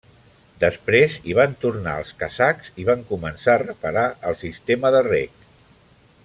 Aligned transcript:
Després 0.61 1.17
hi 1.31 1.35
van 1.39 1.53
tornar 1.65 1.93
els 2.03 2.15
kazakhs 2.23 2.73
i 2.85 2.87
van 2.89 3.05
començar 3.11 3.55
a 3.57 3.61
reparar 3.65 4.07
el 4.31 4.41
sistema 4.41 4.93
de 4.97 5.05
rec. 5.11 5.47